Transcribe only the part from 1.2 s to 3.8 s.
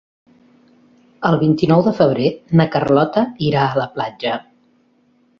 El vint-i-nou de febrer na Carlota irà a